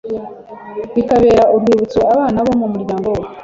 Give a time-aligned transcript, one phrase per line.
[0.95, 3.23] bikabera urwibutso abana bo mu muryango we